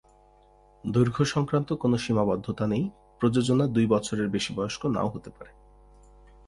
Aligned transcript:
দৈর্ঘ্য 0.83 1.23
সংক্রান্ত 1.25 1.69
কোন 1.73 1.91
সীমাবদ্ধতা 1.97 2.65
নেই; 2.67 2.83
প্রযোজনা 3.19 3.65
দুই 3.67 3.85
বছরের 3.87 4.27
বেশি 4.29 4.51
বয়স্ক 4.55 4.81
নাও 4.85 5.09
হতে 5.09 5.29
পারে। 5.29 5.51